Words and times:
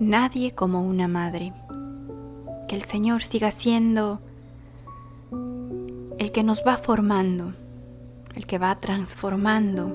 Nadie 0.00 0.52
como 0.54 0.82
una 0.82 1.08
madre. 1.08 1.52
Que 2.68 2.74
el 2.74 2.84
Señor 2.84 3.22
siga 3.22 3.50
siendo 3.50 4.18
el 6.18 6.32
que 6.32 6.42
nos 6.42 6.64
va 6.66 6.78
formando, 6.78 7.52
el 8.34 8.46
que 8.46 8.56
va 8.56 8.78
transformando 8.78 9.94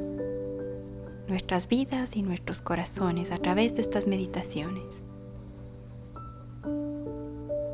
nuestras 1.28 1.68
vidas 1.68 2.16
y 2.16 2.22
nuestros 2.22 2.62
corazones 2.62 3.32
a 3.32 3.40
través 3.40 3.74
de 3.74 3.82
estas 3.82 4.06
meditaciones. 4.06 5.06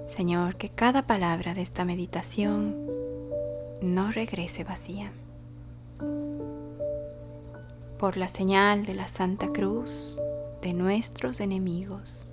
Señor, 0.05 0.55
que 0.55 0.70
cada 0.70 1.05
palabra 1.05 1.54
de 1.54 1.62
esta 1.62 1.84
meditación 1.84 2.77
no 3.82 4.09
regrese 4.09 4.63
vacía. 4.63 5.12
Por 8.00 8.16
la 8.16 8.30
señal 8.30 8.86
de 8.86 8.94
la 8.94 9.09
Santa 9.09 9.50
Cruz 9.50 10.18
de 10.62 10.74
nuestros 10.74 11.40
enemigos, 11.40 12.28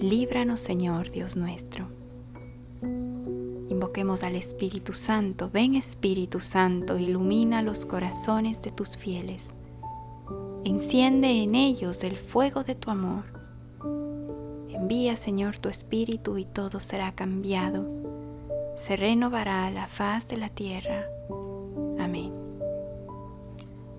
líbranos 0.00 0.60
Señor 0.60 1.10
Dios 1.10 1.36
nuestro. 1.36 1.88
Invoquemos 3.68 4.22
al 4.22 4.36
Espíritu 4.36 4.92
Santo. 4.92 5.50
Ven 5.52 5.74
Espíritu 5.74 6.40
Santo, 6.40 6.98
ilumina 6.98 7.62
los 7.62 7.84
corazones 7.86 8.62
de 8.62 8.70
tus 8.70 8.96
fieles. 8.96 9.48
Enciende 10.64 11.42
en 11.42 11.54
ellos 11.54 12.02
el 12.02 12.16
fuego 12.16 12.62
de 12.62 12.74
tu 12.74 12.90
amor. 12.90 13.24
Envía 14.68 15.16
Señor 15.16 15.58
tu 15.58 15.68
Espíritu 15.68 16.38
y 16.38 16.44
todo 16.44 16.80
será 16.80 17.12
cambiado. 17.12 17.86
Se 18.76 18.96
renovará 18.96 19.70
la 19.70 19.86
faz 19.86 20.28
de 20.28 20.36
la 20.36 20.48
tierra. 20.48 21.06
Amén. 21.98 22.35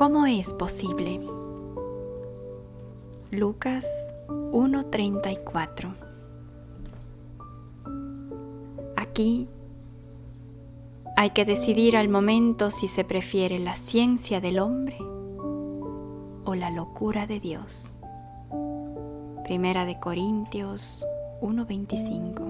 ¿Cómo 0.00 0.24
es 0.24 0.54
posible? 0.54 1.20
Lucas 3.30 3.86
1:34 4.50 5.94
Aquí 8.96 9.46
hay 11.18 11.30
que 11.32 11.44
decidir 11.44 11.98
al 11.98 12.08
momento 12.08 12.70
si 12.70 12.88
se 12.88 13.04
prefiere 13.04 13.58
la 13.58 13.74
ciencia 13.74 14.40
del 14.40 14.58
hombre 14.60 14.96
o 16.46 16.54
la 16.54 16.70
locura 16.70 17.26
de 17.26 17.38
Dios. 17.38 17.92
Primera 19.44 19.84
de 19.84 20.00
Corintios 20.00 21.06
1:25. 21.42 22.42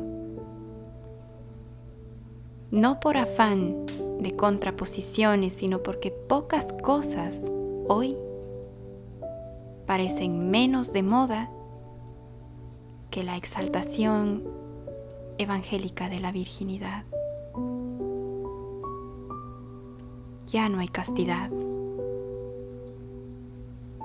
No 2.71 3.01
por 3.01 3.17
afán 3.17 3.87
de 4.21 4.37
contraposiciones, 4.37 5.55
sino 5.55 5.83
porque 5.83 6.11
pocas 6.11 6.73
cosas 6.73 7.53
hoy 7.89 8.17
parecen 9.87 10.51
menos 10.51 10.93
de 10.93 11.03
moda 11.03 11.51
que 13.11 13.25
la 13.25 13.37
exaltación 13.37 14.45
evangélica 15.39 16.09
de 16.09 16.21
la 16.21 16.33
virginidad. 16.33 17.05
Ya 20.47 20.69
no 20.69 20.81
hay 20.81 20.89
castidad. 20.89 21.51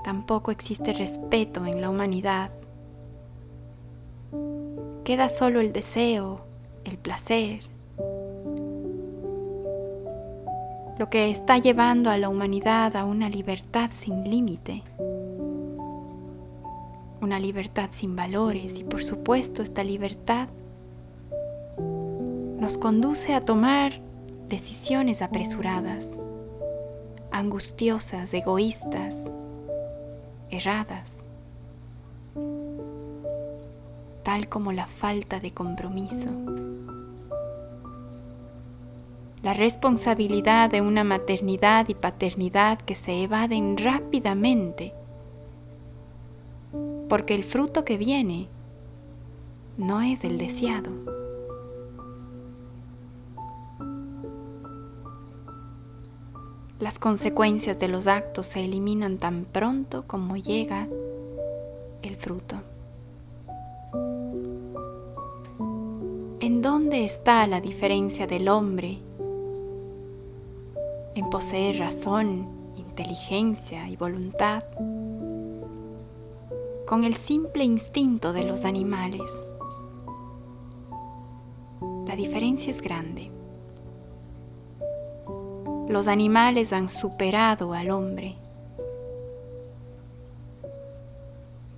Tampoco 0.04 0.52
existe 0.52 0.94
respeto 0.94 1.66
en 1.66 1.82
la 1.82 1.90
humanidad. 1.90 2.52
Queda 5.04 5.30
solo 5.30 5.60
el 5.60 5.74
deseo, 5.74 6.42
el 6.84 6.98
placer, 6.98 7.62
lo 10.98 11.10
que 11.10 11.30
está 11.30 11.58
llevando 11.58 12.10
a 12.10 12.18
la 12.18 12.30
humanidad 12.30 12.96
a 12.96 13.04
una 13.04 13.30
libertad 13.30 13.90
sin 13.92 14.24
límite, 14.24 14.84
una 17.22 17.40
libertad 17.40 17.90
sin 17.92 18.16
valores 18.16 18.80
y 18.80 18.84
por 18.84 19.04
supuesto 19.04 19.62
esta 19.62 19.84
libertad 19.84 20.48
nos 21.78 22.78
conduce 22.78 23.34
a 23.34 23.44
tomar 23.44 24.00
decisiones 24.48 25.22
apresuradas, 25.22 26.18
angustiosas, 27.32 28.34
egoístas, 28.34 29.30
erradas, 30.50 31.26
tal 34.24 34.48
como 34.48 34.72
la 34.72 34.88
falta 34.88 35.40
de 35.40 35.52
compromiso. 35.52 36.30
La 39.46 39.54
responsabilidad 39.54 40.72
de 40.72 40.82
una 40.82 41.04
maternidad 41.04 41.88
y 41.88 41.94
paternidad 41.94 42.80
que 42.80 42.96
se 42.96 43.22
evaden 43.22 43.78
rápidamente, 43.78 44.92
porque 47.08 47.36
el 47.36 47.44
fruto 47.44 47.86
que 47.86 47.96
viene 47.96 48.50
no 49.78 50.02
es 50.02 50.24
el 50.24 50.40
deseado. 50.40 50.90
Las 56.80 56.98
consecuencias 56.98 57.78
de 57.78 57.88
los 57.88 58.08
actos 58.08 58.48
se 58.48 58.66
eliminan 58.66 59.20
tan 59.20 59.46
pronto 59.46 60.06
como 60.08 60.38
llega 60.38 60.88
el 62.02 62.16
fruto. 62.16 62.56
¿En 66.40 66.64
dónde 66.64 67.06
está 67.06 67.46
la 67.46 67.62
diferencia 67.62 68.26
del 68.26 68.50
hombre 68.50 69.04
en 71.16 71.30
poseer 71.30 71.80
razón, 71.80 72.48
inteligencia 72.76 73.88
y 73.88 73.96
voluntad 73.96 74.64
con 76.86 77.04
el 77.04 77.16
simple 77.16 77.64
instinto 77.64 78.34
de 78.34 78.44
los 78.44 78.66
animales? 78.66 79.48
La 82.06 82.16
diferencia 82.16 82.70
es 82.70 82.82
grande. 82.82 83.32
Los 85.88 86.08
animales 86.08 86.74
han 86.74 86.90
superado 86.90 87.74
al 87.74 87.92
hombre. 87.92 88.36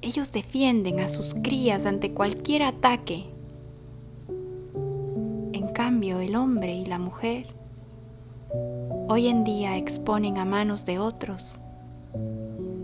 Ellos 0.01 0.31
defienden 0.31 0.99
a 0.99 1.07
sus 1.07 1.35
crías 1.35 1.85
ante 1.85 2.11
cualquier 2.11 2.63
ataque. 2.63 3.25
En 5.53 5.67
cambio, 5.73 6.19
el 6.19 6.35
hombre 6.35 6.73
y 6.73 6.85
la 6.85 6.97
mujer 6.97 7.56
hoy 9.07 9.28
en 9.28 9.44
día 9.44 9.78
exponen 9.78 10.38
a 10.38 10.45
manos 10.45 10.85
de 10.85 11.00
otros 11.00 11.57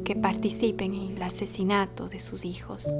que 0.03 0.15
participen 0.15 0.93
en 0.93 1.15
el 1.15 1.23
asesinato 1.23 2.07
de 2.07 2.19
sus 2.19 2.45
hijos. 2.45 2.93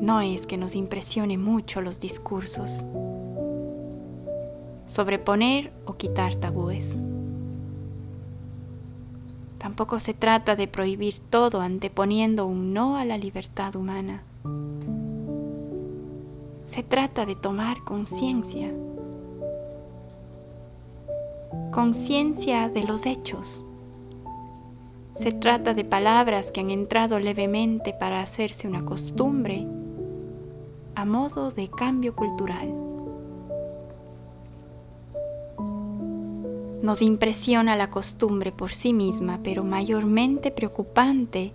No 0.00 0.20
es 0.20 0.46
que 0.46 0.56
nos 0.56 0.76
impresione 0.76 1.36
mucho 1.36 1.80
los 1.80 2.00
discursos 2.00 2.84
sobreponer 4.86 5.72
o 5.84 5.94
quitar 5.94 6.36
tabúes. 6.36 6.96
Tampoco 9.58 9.98
se 9.98 10.14
trata 10.14 10.54
de 10.54 10.68
prohibir 10.68 11.18
todo 11.18 11.60
anteponiendo 11.60 12.46
un 12.46 12.72
no 12.72 12.96
a 12.96 13.04
la 13.04 13.18
libertad 13.18 13.74
humana. 13.74 14.22
Se 16.76 16.82
trata 16.82 17.24
de 17.24 17.34
tomar 17.34 17.84
conciencia. 17.84 18.70
Conciencia 21.72 22.68
de 22.68 22.84
los 22.84 23.06
hechos. 23.06 23.64
Se 25.14 25.32
trata 25.32 25.72
de 25.72 25.86
palabras 25.86 26.52
que 26.52 26.60
han 26.60 26.68
entrado 26.68 27.18
levemente 27.18 27.94
para 27.98 28.20
hacerse 28.20 28.68
una 28.68 28.84
costumbre 28.84 29.66
a 30.94 31.06
modo 31.06 31.50
de 31.50 31.70
cambio 31.70 32.14
cultural. 32.14 32.70
Nos 36.82 37.00
impresiona 37.00 37.74
la 37.74 37.88
costumbre 37.88 38.52
por 38.52 38.70
sí 38.70 38.92
misma, 38.92 39.40
pero 39.42 39.64
mayormente 39.64 40.50
preocupante 40.50 41.54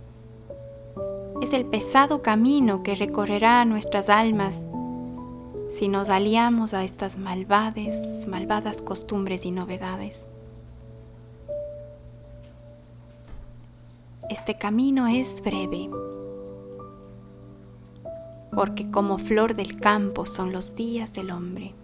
es 1.40 1.52
el 1.52 1.64
pesado 1.64 2.22
camino 2.22 2.82
que 2.82 2.96
recorrerá 2.96 3.64
nuestras 3.64 4.08
almas 4.08 4.66
si 5.72 5.88
nos 5.88 6.08
aliamos 6.08 6.74
a 6.74 6.84
estas 6.84 7.18
malvadas, 7.18 8.28
malvadas 8.28 8.82
costumbres 8.82 9.44
y 9.44 9.50
novedades. 9.50 10.28
este 14.32 14.54
camino 14.54 15.08
es 15.08 15.42
breve, 15.42 15.90
porque 18.50 18.90
como 18.90 19.18
flor 19.18 19.54
del 19.54 19.78
campo 19.78 20.24
son 20.24 20.52
los 20.52 20.74
días 20.74 21.12
del 21.12 21.30
hombre. 21.30 21.74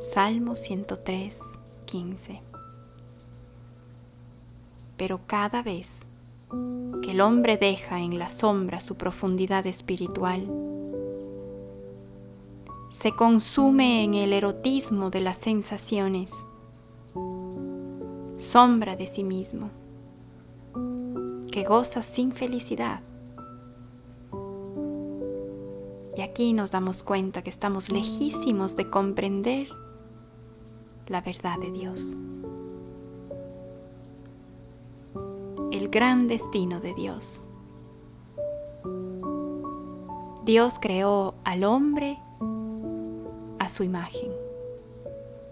Salmo 0.00 0.56
103, 0.56 1.38
15. 1.84 2.40
Pero 4.96 5.20
cada 5.26 5.62
vez 5.62 6.06
que 7.02 7.10
el 7.10 7.20
hombre 7.20 7.58
deja 7.58 8.00
en 8.00 8.18
la 8.18 8.30
sombra 8.30 8.80
su 8.80 8.94
profundidad 8.94 9.66
espiritual, 9.66 10.46
se 12.90 13.12
consume 13.12 14.04
en 14.04 14.14
el 14.14 14.32
erotismo 14.32 15.10
de 15.10 15.20
las 15.20 15.38
sensaciones, 15.38 16.32
sombra 18.36 18.96
de 18.96 19.06
sí 19.06 19.24
mismo, 19.24 19.70
que 21.50 21.64
goza 21.64 22.02
sin 22.02 22.32
felicidad. 22.32 23.00
Y 26.16 26.22
aquí 26.22 26.52
nos 26.54 26.70
damos 26.70 27.02
cuenta 27.02 27.42
que 27.42 27.50
estamos 27.50 27.90
lejísimos 27.90 28.74
de 28.74 28.88
comprender 28.88 29.68
la 31.08 31.20
verdad 31.20 31.58
de 31.58 31.70
Dios. 31.70 32.16
El 35.70 35.88
gran 35.88 36.26
destino 36.26 36.80
de 36.80 36.94
Dios. 36.94 37.44
Dios 40.44 40.78
creó 40.80 41.34
al 41.44 41.64
hombre 41.64 42.18
su 43.68 43.84
imagen. 43.84 44.30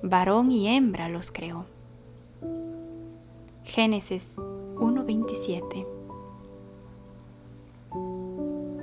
Varón 0.02 0.52
y 0.52 0.68
hembra 0.68 1.08
los 1.08 1.32
creó. 1.32 1.66
Génesis 3.64 4.36
1.27. 4.36 5.86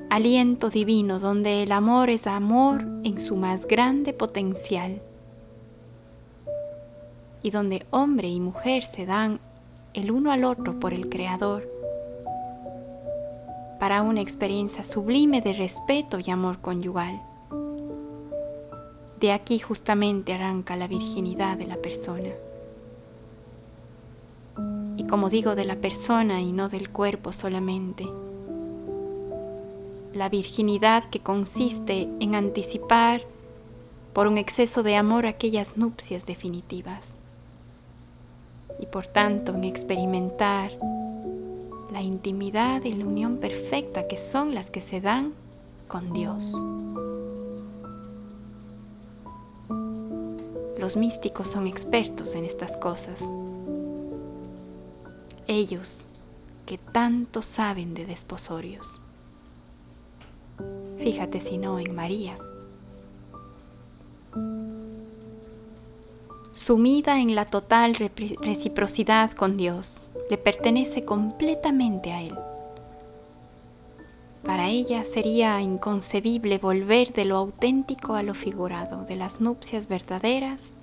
Aliento 0.09 0.69
divino 0.69 1.19
donde 1.19 1.63
el 1.63 1.71
amor 1.71 2.09
es 2.09 2.27
amor 2.27 2.85
en 3.03 3.19
su 3.19 3.35
más 3.37 3.65
grande 3.65 4.13
potencial 4.13 5.01
y 7.43 7.51
donde 7.51 7.85
hombre 7.91 8.27
y 8.27 8.39
mujer 8.39 8.83
se 8.83 9.05
dan 9.05 9.39
el 9.93 10.11
uno 10.11 10.31
al 10.31 10.43
otro 10.43 10.79
por 10.79 10.93
el 10.93 11.09
Creador 11.09 11.69
para 13.79 14.01
una 14.03 14.21
experiencia 14.21 14.83
sublime 14.83 15.41
de 15.41 15.53
respeto 15.53 16.19
y 16.19 16.29
amor 16.29 16.59
conyugal. 16.59 17.21
De 19.21 19.31
aquí 19.31 19.59
justamente 19.59 20.33
arranca 20.33 20.75
la 20.75 20.87
virginidad 20.87 21.55
de 21.55 21.67
la 21.67 21.77
persona. 21.77 22.31
Y 24.97 25.05
como 25.05 25.29
digo, 25.29 25.53
de 25.53 25.63
la 25.63 25.75
persona 25.75 26.41
y 26.41 26.51
no 26.51 26.69
del 26.69 26.89
cuerpo 26.89 27.31
solamente. 27.31 28.09
La 30.15 30.27
virginidad 30.27 31.07
que 31.11 31.19
consiste 31.19 32.09
en 32.19 32.33
anticipar 32.33 33.21
por 34.13 34.25
un 34.25 34.39
exceso 34.39 34.81
de 34.81 34.95
amor 34.95 35.27
aquellas 35.27 35.77
nupcias 35.77 36.25
definitivas 36.25 37.13
y 38.79 38.87
por 38.87 39.05
tanto 39.05 39.53
en 39.53 39.65
experimentar 39.65 40.71
la 41.91 42.01
intimidad 42.01 42.83
y 42.85 42.93
la 42.93 43.05
unión 43.05 43.37
perfecta 43.37 44.07
que 44.07 44.17
son 44.17 44.55
las 44.55 44.71
que 44.71 44.81
se 44.81 44.99
dan 44.99 45.33
con 45.87 46.11
Dios. 46.11 46.55
Los 50.81 50.97
místicos 50.97 51.47
son 51.47 51.67
expertos 51.67 52.33
en 52.33 52.43
estas 52.43 52.75
cosas. 52.75 53.21
Ellos 55.45 56.07
que 56.65 56.79
tanto 56.79 57.43
saben 57.43 57.93
de 57.93 58.07
desposorios. 58.07 58.99
Fíjate 60.97 61.39
si 61.39 61.59
no 61.59 61.77
en 61.77 61.93
María. 61.93 62.35
Sumida 66.51 67.19
en 67.19 67.35
la 67.35 67.45
total 67.45 67.95
reciprocidad 68.41 69.29
con 69.33 69.57
Dios, 69.57 70.07
le 70.31 70.39
pertenece 70.39 71.05
completamente 71.05 72.11
a 72.11 72.23
Él. 72.23 72.35
Para 74.45 74.69
ella 74.69 75.03
sería 75.03 75.61
inconcebible 75.61 76.57
volver 76.57 77.13
de 77.13 77.25
lo 77.25 77.37
auténtico 77.37 78.15
a 78.15 78.23
lo 78.23 78.33
figurado, 78.33 79.05
de 79.05 79.15
las 79.15 79.39
nupcias 79.39 79.87
verdaderas 79.87 80.75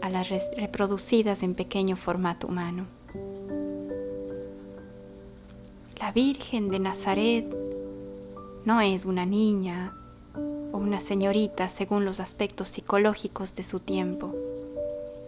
a 0.00 0.10
las 0.10 0.28
reproducidas 0.56 1.42
en 1.42 1.54
pequeño 1.54 1.96
formato 1.96 2.46
humano. 2.46 2.86
La 6.00 6.12
Virgen 6.12 6.68
de 6.68 6.78
Nazaret 6.78 7.46
no 8.64 8.80
es 8.80 9.04
una 9.04 9.26
niña 9.26 9.94
o 10.72 10.78
una 10.78 11.00
señorita 11.00 11.68
según 11.68 12.04
los 12.04 12.18
aspectos 12.18 12.68
psicológicos 12.68 13.54
de 13.56 13.62
su 13.62 13.80
tiempo, 13.80 14.34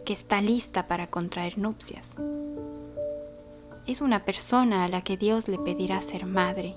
que 0.04 0.14
está 0.14 0.40
lista 0.40 0.86
para 0.86 1.08
contraer 1.08 1.58
nupcias 1.58 2.16
es 3.86 4.00
una 4.00 4.24
persona 4.24 4.84
a 4.84 4.88
la 4.88 5.02
que 5.02 5.16
Dios 5.16 5.48
le 5.48 5.58
pedirá 5.58 6.00
ser 6.00 6.26
madre 6.26 6.76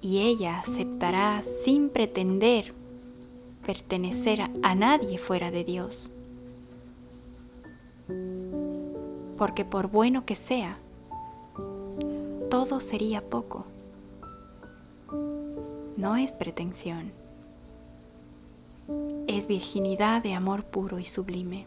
y 0.00 0.20
ella 0.20 0.58
aceptará 0.58 1.40
sin 1.42 1.88
pretender 1.88 2.74
pertenecer 3.64 4.40
a 4.62 4.74
nadie 4.74 5.18
fuera 5.18 5.50
de 5.50 5.64
Dios. 5.64 6.10
Porque 9.38 9.64
por 9.64 9.86
bueno 9.86 10.26
que 10.26 10.34
sea, 10.34 10.78
todo 12.50 12.80
sería 12.80 13.22
poco. 13.22 13.64
No 15.96 16.16
es 16.16 16.32
pretensión, 16.32 17.12
es 19.28 19.46
virginidad 19.46 20.22
de 20.22 20.34
amor 20.34 20.64
puro 20.64 20.98
y 20.98 21.04
sublime. 21.04 21.66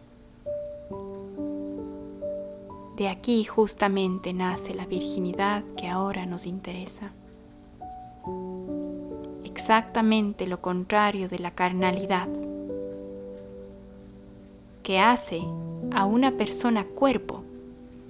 De 2.95 3.09
aquí 3.09 3.44
justamente 3.44 4.31
nace 4.31 4.74
la 4.74 4.86
virginidad 4.86 5.63
que 5.75 5.88
ahora 5.89 6.25
nos 6.25 6.45
interesa. 6.45 7.12
Exactamente 9.44 10.47
lo 10.47 10.62
contrario 10.62 11.27
de 11.27 11.39
la 11.39 11.51
carnalidad, 11.51 12.30
que 14.81 15.00
hace 15.00 15.41
a 15.91 16.05
una 16.05 16.31
persona 16.31 16.86
cuerpo 16.86 17.43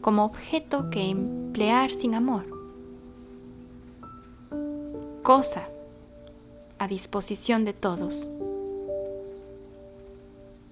como 0.01 0.24
objeto 0.24 0.91
que 0.91 1.10
emplear 1.10 1.89
sin 1.89 2.13
amor, 2.13 2.45
cosa 5.24 5.67
a 6.77 6.88
disposición 6.88 7.65
de 7.65 7.74
todos. 7.74 8.29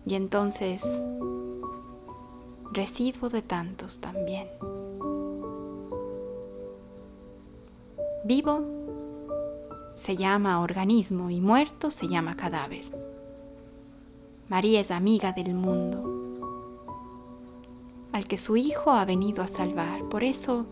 Y 0.05 0.13
entonces 0.13 0.83
residuo 2.73 3.29
de 3.29 3.41
tantos 3.41 3.99
también. 3.99 4.47
Vivo 8.25 8.61
se 9.95 10.15
llama 10.15 10.61
organismo 10.61 11.29
y 11.29 11.39
muerto 11.39 11.91
se 11.91 12.07
llama 12.07 12.35
cadáver. 12.35 12.85
María 14.49 14.79
es 14.79 14.91
amiga 14.91 15.31
del 15.31 15.53
mundo, 15.53 16.03
al 18.11 18.27
que 18.27 18.37
su 18.37 18.57
hijo 18.57 18.91
ha 18.91 19.05
venido 19.05 19.43
a 19.43 19.47
salvar. 19.47 20.03
Por 20.09 20.23
eso 20.23 20.65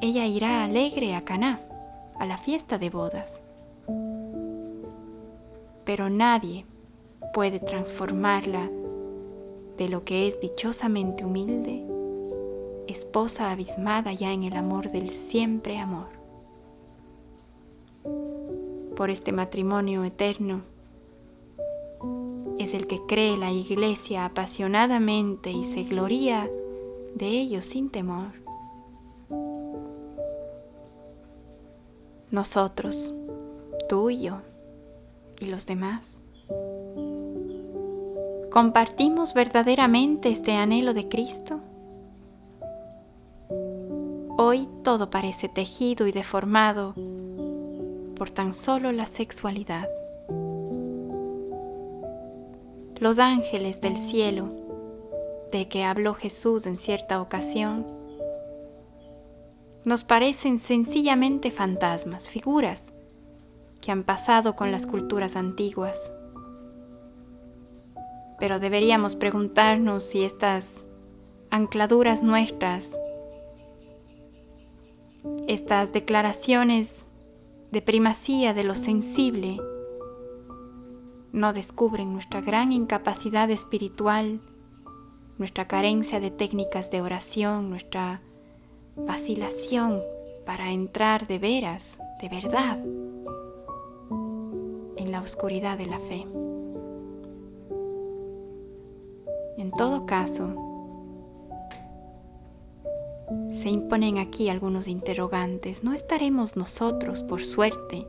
ella 0.00 0.26
irá 0.26 0.64
alegre 0.64 1.14
a 1.14 1.24
Caná, 1.24 1.60
a 2.18 2.26
la 2.26 2.38
fiesta 2.38 2.78
de 2.78 2.90
bodas. 2.90 3.40
Pero 5.84 6.10
nadie 6.10 6.66
puede 7.32 7.60
transformarla 7.60 8.70
de 9.76 9.88
lo 9.88 10.04
que 10.04 10.28
es 10.28 10.40
dichosamente 10.40 11.24
humilde, 11.24 11.84
esposa 12.86 13.50
abismada 13.50 14.12
ya 14.12 14.32
en 14.32 14.44
el 14.44 14.56
amor 14.56 14.90
del 14.90 15.10
siempre 15.10 15.78
amor. 15.78 16.08
Por 18.96 19.10
este 19.10 19.32
matrimonio 19.32 20.04
eterno 20.04 20.62
es 22.58 22.74
el 22.74 22.86
que 22.86 23.00
cree 23.06 23.36
la 23.36 23.50
iglesia 23.50 24.24
apasionadamente 24.24 25.50
y 25.50 25.64
se 25.64 25.82
gloria 25.82 26.48
de 27.14 27.26
ello 27.26 27.62
sin 27.62 27.90
temor. 27.90 28.32
Nosotros, 32.30 33.14
tú 33.88 34.10
y 34.10 34.22
yo, 34.22 34.40
y 35.40 35.46
los 35.46 35.66
demás, 35.66 36.16
¿Compartimos 38.54 39.34
verdaderamente 39.34 40.28
este 40.28 40.52
anhelo 40.52 40.94
de 40.94 41.08
Cristo? 41.08 41.58
Hoy 44.38 44.68
todo 44.84 45.10
parece 45.10 45.48
tejido 45.48 46.06
y 46.06 46.12
deformado 46.12 46.94
por 48.14 48.30
tan 48.30 48.54
solo 48.54 48.92
la 48.92 49.06
sexualidad. 49.06 49.88
Los 53.00 53.18
ángeles 53.18 53.80
del 53.80 53.96
cielo 53.96 54.52
de 55.50 55.66
que 55.66 55.82
habló 55.82 56.14
Jesús 56.14 56.68
en 56.68 56.76
cierta 56.76 57.20
ocasión, 57.20 57.84
nos 59.84 60.04
parecen 60.04 60.60
sencillamente 60.60 61.50
fantasmas, 61.50 62.28
figuras 62.28 62.92
que 63.80 63.90
han 63.90 64.04
pasado 64.04 64.54
con 64.54 64.70
las 64.70 64.86
culturas 64.86 65.34
antiguas. 65.34 65.98
Pero 68.38 68.58
deberíamos 68.58 69.16
preguntarnos 69.16 70.02
si 70.04 70.24
estas 70.24 70.86
ancladuras 71.50 72.22
nuestras, 72.22 72.98
estas 75.46 75.92
declaraciones 75.92 77.04
de 77.70 77.82
primacía 77.82 78.54
de 78.54 78.64
lo 78.64 78.74
sensible, 78.74 79.58
no 81.32 81.52
descubren 81.52 82.12
nuestra 82.12 82.40
gran 82.40 82.72
incapacidad 82.72 83.50
espiritual, 83.50 84.40
nuestra 85.38 85.66
carencia 85.66 86.20
de 86.20 86.30
técnicas 86.30 86.90
de 86.90 87.02
oración, 87.02 87.70
nuestra 87.70 88.22
vacilación 88.96 90.00
para 90.46 90.70
entrar 90.70 91.26
de 91.26 91.38
veras, 91.38 91.98
de 92.20 92.28
verdad, 92.28 92.78
en 94.96 95.10
la 95.10 95.20
oscuridad 95.20 95.76
de 95.76 95.86
la 95.86 95.98
fe. 95.98 96.26
En 99.56 99.70
todo 99.70 100.06
caso, 100.06 100.54
se 103.48 103.70
imponen 103.70 104.18
aquí 104.18 104.48
algunos 104.48 104.88
interrogantes. 104.88 105.84
¿No 105.84 105.92
estaremos 105.92 106.56
nosotros, 106.56 107.22
por 107.22 107.42
suerte, 107.42 108.06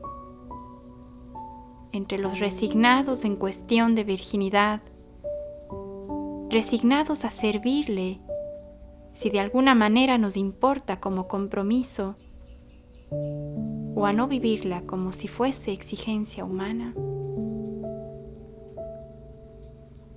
entre 1.92 2.18
los 2.18 2.38
resignados 2.38 3.24
en 3.24 3.36
cuestión 3.36 3.94
de 3.94 4.04
virginidad, 4.04 4.82
resignados 6.50 7.24
a 7.24 7.30
servirle 7.30 8.20
si 9.12 9.30
de 9.30 9.40
alguna 9.40 9.74
manera 9.74 10.18
nos 10.18 10.36
importa 10.36 11.00
como 11.00 11.26
compromiso 11.26 12.16
o 13.10 14.04
a 14.04 14.12
no 14.12 14.28
vivirla 14.28 14.82
como 14.82 15.12
si 15.12 15.26
fuese 15.26 15.72
exigencia 15.72 16.44
humana. 16.44 16.94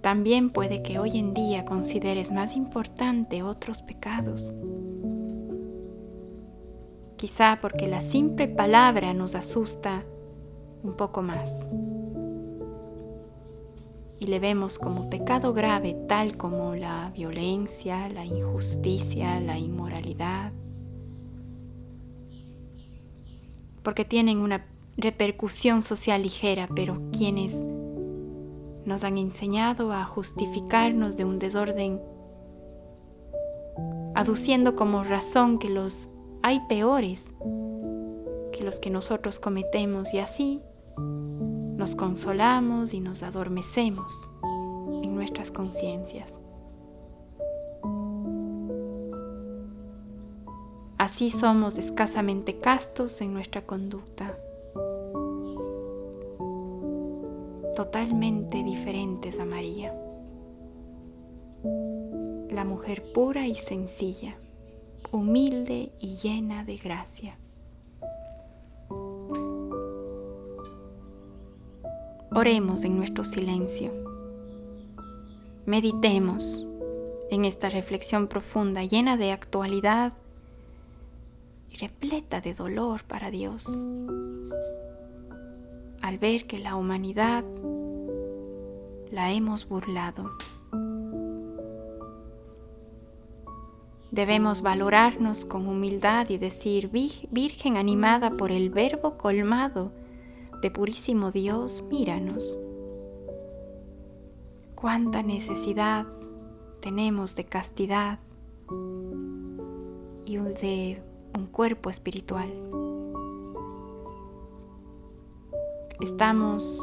También 0.01 0.50
puede 0.50 0.82
que 0.82 0.98
hoy 0.98 1.18
en 1.18 1.34
día 1.34 1.65
consideres 1.65 2.32
más 2.32 2.56
importante 2.56 3.44
otros 3.44 3.82
pecados. 3.82 4.53
Quizá 7.18 7.60
porque 7.62 7.88
la 7.88 8.00
simple 8.00 8.48
palabra 8.48 9.13
nos 9.13 9.36
asusta 9.36 10.06
un 10.84 10.96
poco 10.96 11.22
más 11.22 11.68
y 14.20 14.27
le 14.27 14.39
vemos 14.39 14.77
como 14.79 15.10
pecado 15.10 15.53
grave 15.53 15.96
tal 16.08 16.38
como 16.38 16.75
la 16.75 17.12
violencia, 17.13 18.10
la 18.10 18.25
injusticia, 18.25 19.39
la 19.39 19.58
inmoralidad, 19.58 20.51
porque 23.84 24.06
tienen 24.06 24.39
una 24.39 24.65
repercusión 24.98 25.82
social 25.82 26.22
ligera, 26.22 26.68
pero 26.75 27.01
quienes 27.12 27.65
nos 28.86 29.03
han 29.03 29.17
enseñado 29.17 29.93
a 29.93 30.05
justificarnos 30.05 31.17
de 31.17 31.25
un 31.25 31.39
desorden, 31.39 32.01
aduciendo 34.15 34.75
como 34.75 35.03
razón 35.03 35.59
que 35.59 35.69
los 35.69 36.09
hay 36.41 36.62
peores 36.67 37.33
que 38.51 38.63
los 38.63 38.79
que 38.79 38.89
nosotros 38.89 39.39
cometemos 39.39 40.13
y 40.13 40.19
así 40.19 40.62
nos 40.98 41.95
consolamos 41.95 42.93
y 42.93 43.00
nos 43.00 43.24
adormecemos 43.24 44.29
en 45.03 45.15
nuestras 45.15 45.51
conciencias. 45.51 46.38
Así 50.98 51.31
somos 51.31 51.77
escasamente 51.77 52.59
castos 52.59 53.21
en 53.21 53.33
nuestra 53.33 53.65
conducta, 53.65 54.38
totalmente 57.89 58.62
diferentes 58.63 59.39
a 59.39 59.46
María, 59.46 59.91
la 62.51 62.63
mujer 62.63 63.12
pura 63.13 63.48
y 63.48 63.55
sencilla, 63.55 64.38
humilde 65.12 65.91
y 66.00 66.13
llena 66.13 66.63
de 66.63 66.77
gracia. 66.77 67.39
Oremos 72.31 72.84
en 72.84 72.96
nuestro 72.96 73.24
silencio. 73.24 73.91
Meditemos 75.65 76.67
en 77.31 77.43
esta 77.43 77.72
reflexión 77.72 78.27
profunda, 78.27 78.84
llena 78.84 79.17
de 79.17 79.31
actualidad 79.31 80.13
y 81.72 81.77
repleta 81.77 82.39
de 82.39 82.53
dolor 82.53 83.03
para 83.05 83.31
Dios. 83.31 83.65
Al 86.01 86.17
ver 86.19 86.46
que 86.46 86.60
la 86.60 86.75
humanidad 86.75 87.43
la 89.12 89.32
hemos 89.32 89.68
burlado. 89.68 90.32
Debemos 94.12 94.62
valorarnos 94.62 95.46
con 95.46 95.68
humildad 95.68 96.30
y 96.30 96.38
decir, 96.38 96.89
Virgen 96.89 97.78
animada 97.78 98.32
por 98.32 98.51
el 98.51 98.70
Verbo 98.70 99.18
colmado, 99.18 99.92
de 100.62 100.72
purísimo 100.72 101.32
Dios, 101.32 101.84
míranos. 101.89 102.58
Cuánta 104.75 105.22
necesidad 105.22 106.08
tenemos 106.80 107.36
de 107.36 107.46
castidad 107.46 108.20
y 110.25 110.38
de 110.38 111.04
un 111.38 111.48
cuerpo 111.48 111.89
espiritual. 111.89 112.50
Estamos 116.01 116.82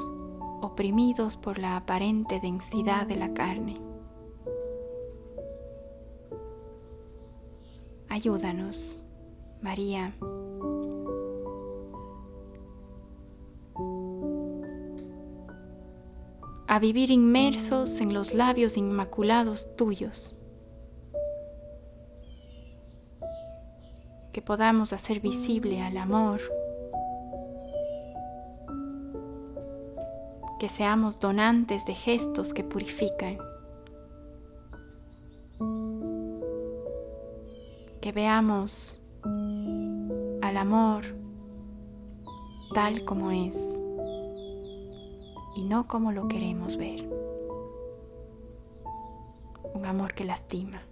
oprimidos 0.66 1.36
por 1.36 1.58
la 1.58 1.76
aparente 1.76 2.40
densidad 2.40 3.06
de 3.06 3.16
la 3.16 3.32
carne. 3.32 3.80
Ayúdanos, 8.08 9.02
María. 9.62 10.14
a 16.68 16.78
vivir 16.78 17.10
inmersos 17.10 18.00
en 18.00 18.12
los 18.12 18.34
labios 18.34 18.76
inmaculados 18.76 19.74
tuyos. 19.76 20.34
Que 24.32 24.42
podamos 24.42 24.92
hacer 24.92 25.20
visible 25.20 25.80
al 25.80 25.96
amor. 25.96 26.40
Que 30.58 30.68
seamos 30.68 31.20
donantes 31.20 31.84
de 31.86 31.94
gestos 31.94 32.54
que 32.54 32.64
purifican. 32.64 33.38
Que 38.00 38.12
veamos 38.12 39.00
al 40.42 40.56
amor 40.56 41.04
tal 42.74 43.04
como 43.04 43.30
es 43.30 43.56
y 45.56 45.64
no 45.64 45.88
como 45.88 46.12
lo 46.12 46.28
queremos 46.28 46.76
ver. 46.76 47.08
Un 49.74 49.86
amor 49.86 50.14
que 50.14 50.24
lastima. 50.24 50.82